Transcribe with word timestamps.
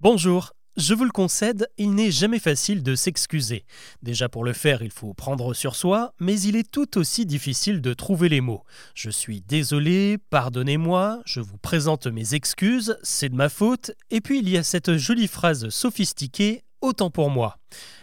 Bonjour. 0.00 0.52
Je 0.76 0.92
vous 0.92 1.04
le 1.04 1.12
concède, 1.12 1.68
il 1.78 1.94
n'est 1.94 2.10
jamais 2.10 2.40
facile 2.40 2.82
de 2.82 2.96
s'excuser. 2.96 3.64
Déjà 4.02 4.28
pour 4.28 4.42
le 4.42 4.52
faire, 4.52 4.82
il 4.82 4.90
faut 4.90 5.14
prendre 5.14 5.54
sur 5.54 5.76
soi, 5.76 6.12
mais 6.18 6.38
il 6.40 6.56
est 6.56 6.68
tout 6.68 6.98
aussi 6.98 7.26
difficile 7.26 7.80
de 7.80 7.94
trouver 7.94 8.28
les 8.28 8.40
mots. 8.40 8.64
Je 8.96 9.08
suis 9.08 9.40
désolé, 9.40 10.18
pardonnez-moi, 10.30 11.22
je 11.26 11.38
vous 11.38 11.58
présente 11.58 12.08
mes 12.08 12.34
excuses, 12.34 12.98
c'est 13.04 13.28
de 13.28 13.36
ma 13.36 13.48
faute, 13.48 13.92
et 14.10 14.20
puis 14.20 14.40
il 14.40 14.48
y 14.48 14.58
a 14.58 14.64
cette 14.64 14.96
jolie 14.96 15.28
phrase 15.28 15.68
sophistiquée, 15.68 16.63
autant 16.84 17.10
pour 17.10 17.30
moi. 17.30 17.58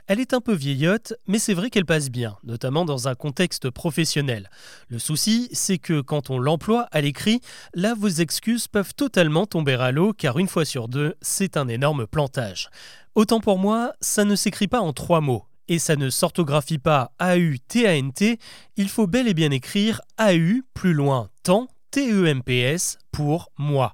Elle 0.07 0.19
est 0.19 0.33
un 0.33 0.41
peu 0.41 0.53
vieillotte, 0.53 1.13
mais 1.27 1.39
c'est 1.39 1.53
vrai 1.53 1.69
qu'elle 1.69 1.85
passe 1.85 2.09
bien, 2.09 2.35
notamment 2.43 2.83
dans 2.83 3.07
un 3.07 3.15
contexte 3.15 3.69
professionnel. 3.69 4.49
Le 4.89 4.99
souci, 4.99 5.47
c'est 5.53 5.77
que 5.77 6.01
quand 6.01 6.29
on 6.29 6.39
l'emploie 6.39 6.87
à 6.91 6.99
l'écrit, 6.99 7.39
là 7.73 7.93
vos 7.93 8.09
excuses 8.09 8.67
peuvent 8.67 8.93
totalement 8.95 9.45
tomber 9.45 9.75
à 9.75 9.91
l'eau, 9.91 10.13
car 10.13 10.39
une 10.39 10.47
fois 10.47 10.65
sur 10.65 10.87
deux, 10.87 11.13
c'est 11.21 11.55
un 11.55 11.67
énorme 11.67 12.07
plantage. 12.07 12.69
Autant 13.15 13.39
pour 13.39 13.59
moi, 13.59 13.93
ça 14.01 14.25
ne 14.25 14.35
s'écrit 14.35 14.67
pas 14.67 14.81
en 14.81 14.93
trois 14.93 15.21
mots. 15.21 15.45
Et 15.67 15.79
ça 15.79 15.95
ne 15.95 16.09
s'orthographie 16.09 16.79
pas 16.79 17.13
A-U-T-A-N-T, 17.19 18.39
il 18.75 18.89
faut 18.89 19.07
bel 19.07 19.27
et 19.27 19.33
bien 19.33 19.51
écrire 19.51 20.01
A-U 20.17 20.65
plus 20.73 20.93
loin 20.93 21.29
temps 21.43 21.67
T-E-M-P-S 21.91 22.97
pour 23.11 23.51
moi. 23.57 23.93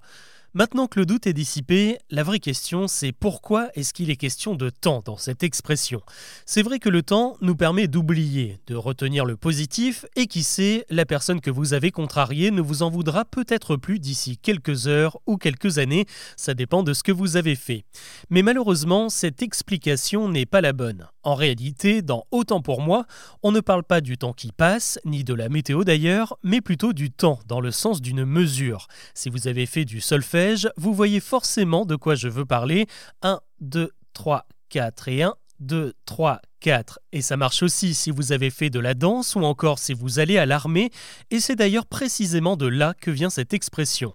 Maintenant 0.58 0.88
que 0.88 1.00
le 1.00 1.06
doute 1.06 1.28
est 1.28 1.34
dissipé, 1.34 2.00
la 2.10 2.24
vraie 2.24 2.40
question 2.40 2.88
c'est 2.88 3.12
pourquoi 3.12 3.70
est-ce 3.76 3.94
qu'il 3.94 4.10
est 4.10 4.16
question 4.16 4.56
de 4.56 4.72
temps 4.72 5.04
dans 5.06 5.16
cette 5.16 5.44
expression? 5.44 6.02
C'est 6.48 6.64
vrai 6.64 6.80
que 6.80 6.90
le 6.90 7.04
temps 7.04 7.38
nous 7.42 7.56
permet 7.56 7.88
d'oublier, 7.88 8.58
de 8.66 8.74
retenir 8.74 9.24
le 9.24 9.38
positif 9.38 10.08
et 10.16 10.26
qui 10.26 10.42
sait, 10.42 10.84
la 10.90 11.06
personne 11.06 11.42
que 11.42 11.52
vous 11.52 11.76
avez 11.76 11.92
contrariée 11.92 12.50
ne 12.50 12.62
vous 12.62 12.82
en 12.82 12.90
voudra 12.90 13.24
peut-être 13.24 13.76
plus 13.76 14.00
d'ici 14.00 14.40
quelques 14.40 14.88
heures 14.88 15.20
ou 15.28 15.38
quelques 15.38 15.78
années, 15.78 16.08
ça 16.38 16.56
dépend 16.56 16.82
de 16.82 16.94
ce 16.94 17.04
que 17.04 17.12
vous 17.12 17.38
avez 17.38 17.54
fait. 17.54 17.86
Mais 18.32 18.42
malheureusement, 18.42 19.10
cette 19.10 19.44
explication 19.44 20.28
n'est 20.28 20.48
pas 20.48 20.62
la 20.62 20.74
bonne. 20.74 21.08
En 21.27 21.36
réalité, 21.36 22.02
dans 22.02 22.26
Autant 22.32 22.62
pour 22.62 22.82
moi, 22.82 23.05
on 23.43 23.52
ne 23.52 23.60
parle 23.60 23.84
pas 23.84 23.99
du 23.99 24.18
temps 24.18 24.32
qui 24.32 24.54
passe, 24.54 24.98
ni 25.04 25.26
de 25.26 25.34
la 25.34 25.49
météo 25.49 25.84
d'ailleurs, 25.84 26.38
mais 26.41 26.62
plutôt 26.62 26.93
du 26.93 27.12
temps 27.12 27.40
dans 27.48 27.60
le 27.60 27.71
sens 27.71 28.02
d'une 28.02 28.24
mesure. 28.24 28.88
Si 29.13 29.29
vous 29.29 29.49
avez 29.49 29.65
fait 29.65 29.84
du 29.84 29.99
solfège, 29.99 30.70
vous 30.77 30.93
voyez 30.93 31.20
forcément 31.20 31.84
de 31.84 31.98
quoi 31.98 32.15
je 32.15 32.29
veux 32.29 32.46
parler. 32.46 32.87
1, 33.24 33.41
2, 33.60 33.91
3, 34.13 34.48
4 34.70 35.07
et 35.10 35.24
1, 35.24 35.34
2, 35.60 35.93
3, 36.05 36.40
4. 36.62 36.99
Et 37.12 37.21
ça 37.21 37.35
marche 37.35 37.62
aussi 37.62 37.93
si 37.93 38.09
vous 38.09 38.32
avez 38.32 38.49
fait 38.49 38.70
de 38.70 38.80
la 38.80 38.93
danse 38.93 39.35
ou 39.35 39.41
encore 39.43 39.80
si 39.80 39.93
vous 39.93 40.20
allez 40.20 40.37
à 40.37 40.46
l'armée, 40.46 40.91
et 41.30 41.41
c'est 41.41 41.57
d'ailleurs 41.57 41.87
précisément 41.87 42.55
de 42.55 42.68
là 42.68 42.93
que 43.02 43.12
vient 43.12 43.30
cette 43.30 43.54
expression. 43.54 44.13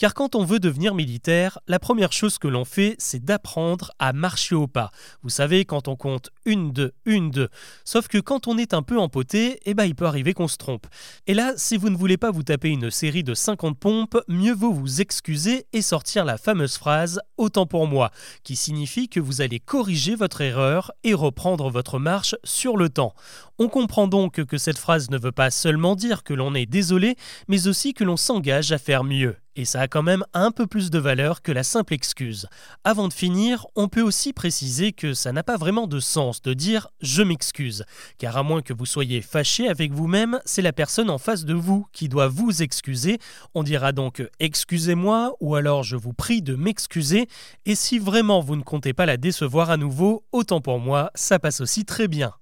Car 0.00 0.14
quand 0.14 0.34
on 0.34 0.44
veut 0.44 0.60
devenir 0.60 0.94
militaire, 0.94 1.58
la 1.68 1.78
première 1.78 2.14
chose 2.14 2.38
que 2.38 2.48
l'on 2.48 2.64
fait, 2.64 2.94
c'est 2.96 3.22
d'apprendre 3.22 3.92
à 3.98 4.14
marcher 4.14 4.54
au 4.54 4.66
pas. 4.66 4.92
Vous 5.22 5.28
savez, 5.28 5.66
quand 5.66 5.88
on 5.88 5.96
compte 5.96 6.30
une, 6.46 6.72
deux, 6.72 6.92
une, 7.04 7.30
deux. 7.30 7.50
Sauf 7.84 8.08
que 8.08 8.16
quand 8.16 8.48
on 8.48 8.56
est 8.56 8.72
un 8.72 8.80
peu 8.80 8.98
empoté, 8.98 9.60
eh 9.66 9.74
ben, 9.74 9.84
il 9.84 9.94
peut 9.94 10.06
arriver 10.06 10.32
qu'on 10.32 10.48
se 10.48 10.56
trompe. 10.56 10.86
Et 11.26 11.34
là, 11.34 11.52
si 11.56 11.76
vous 11.76 11.90
ne 11.90 11.98
voulez 11.98 12.16
pas 12.16 12.30
vous 12.30 12.42
taper 12.42 12.70
une 12.70 12.90
série 12.90 13.22
de 13.22 13.34
50 13.34 13.78
pompes, 13.78 14.18
mieux 14.26 14.54
vaut 14.54 14.72
vous 14.72 15.02
excuser 15.02 15.66
et 15.74 15.82
sortir 15.82 16.24
la 16.24 16.38
fameuse 16.38 16.78
phrase 16.78 17.20
Autant 17.36 17.66
pour 17.66 17.86
moi, 17.86 18.10
qui 18.42 18.56
signifie 18.56 19.10
que 19.10 19.20
vous 19.20 19.42
allez 19.42 19.60
corriger 19.60 20.14
votre 20.14 20.40
erreur 20.40 20.92
et 21.04 21.12
reprendre 21.12 21.68
votre 21.68 21.98
marche 21.98 22.34
sur 22.42 22.78
le 22.78 22.88
temps. 22.88 23.12
On 23.58 23.68
comprend 23.68 24.08
donc 24.08 24.42
que 24.44 24.56
cette 24.56 24.78
phrase 24.78 25.10
ne 25.10 25.18
veut 25.18 25.32
pas 25.32 25.50
seulement 25.50 25.94
dire 25.94 26.22
que 26.22 26.32
l'on 26.32 26.54
est 26.54 26.64
désolé, 26.64 27.16
mais 27.48 27.66
aussi 27.66 27.92
que 27.92 28.04
l'on 28.04 28.16
s'engage 28.16 28.72
à 28.72 28.78
faire 28.78 29.04
mieux. 29.04 29.36
Et 29.56 29.64
ça 29.64 29.80
a 29.80 29.88
quand 29.88 30.02
même 30.02 30.24
un 30.32 30.52
peu 30.52 30.66
plus 30.66 30.90
de 30.90 30.98
valeur 30.98 31.42
que 31.42 31.50
la 31.50 31.64
simple 31.64 31.92
excuse. 31.92 32.46
Avant 32.84 33.08
de 33.08 33.12
finir, 33.12 33.66
on 33.74 33.88
peut 33.88 34.00
aussi 34.00 34.32
préciser 34.32 34.92
que 34.92 35.12
ça 35.12 35.32
n'a 35.32 35.42
pas 35.42 35.56
vraiment 35.56 35.86
de 35.86 35.98
sens 35.98 36.40
de 36.40 36.54
dire 36.54 36.88
je 37.00 37.22
m'excuse, 37.22 37.84
car 38.18 38.36
à 38.36 38.42
moins 38.42 38.62
que 38.62 38.72
vous 38.72 38.86
soyez 38.86 39.20
fâché 39.22 39.68
avec 39.68 39.92
vous-même, 39.92 40.40
c'est 40.44 40.62
la 40.62 40.72
personne 40.72 41.10
en 41.10 41.18
face 41.18 41.44
de 41.44 41.54
vous 41.54 41.86
qui 41.92 42.08
doit 42.08 42.28
vous 42.28 42.62
excuser. 42.62 43.18
On 43.54 43.62
dira 43.62 43.92
donc 43.92 44.22
excusez-moi 44.38 45.34
ou 45.40 45.56
alors 45.56 45.82
je 45.82 45.96
vous 45.96 46.12
prie 46.12 46.42
de 46.42 46.54
m'excuser, 46.54 47.26
et 47.66 47.74
si 47.74 47.98
vraiment 47.98 48.40
vous 48.40 48.56
ne 48.56 48.62
comptez 48.62 48.92
pas 48.92 49.06
la 49.06 49.16
décevoir 49.16 49.70
à 49.70 49.76
nouveau, 49.76 50.24
autant 50.32 50.60
pour 50.60 50.78
moi, 50.78 51.10
ça 51.14 51.38
passe 51.38 51.60
aussi 51.60 51.84
très 51.84 52.08
bien. 52.08 52.32